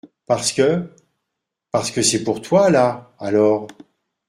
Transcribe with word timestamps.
Parce 0.25 0.51
que?… 0.51 0.87
parce 1.69 1.91
que 1.91 2.01
c’est 2.01 2.23
pour 2.23 2.41
toi, 2.41 2.71
là! 2.71 3.11
alors… 3.19 3.67